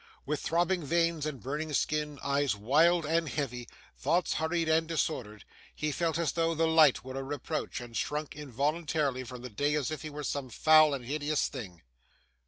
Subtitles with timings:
[0.25, 5.91] With throbbing veins and burning skin, eyes wild and heavy, thoughts hurried and disordered, he
[5.91, 9.91] felt as though the light were a reproach, and shrunk involuntarily from the day as
[9.91, 11.83] if he were some foul and hideous thing.